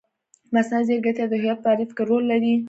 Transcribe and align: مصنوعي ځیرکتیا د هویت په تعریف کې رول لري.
مصنوعي 0.53 0.85
ځیرکتیا 0.87 1.25
د 1.29 1.33
هویت 1.41 1.57
په 1.59 1.65
تعریف 1.67 1.89
کې 1.97 2.03
رول 2.09 2.23
لري. 2.31 2.53